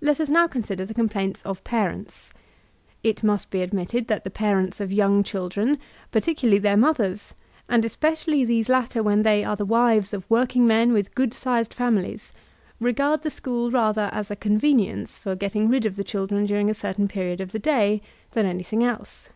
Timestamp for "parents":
1.64-2.32, 4.30-4.80